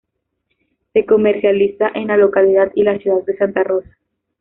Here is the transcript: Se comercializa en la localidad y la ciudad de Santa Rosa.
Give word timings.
Se 0.93 1.05
comercializa 1.05 1.91
en 1.93 2.07
la 2.07 2.17
localidad 2.17 2.71
y 2.73 2.81
la 2.81 2.97
ciudad 2.97 3.23
de 3.23 3.37
Santa 3.37 3.61
Rosa. 3.63 3.95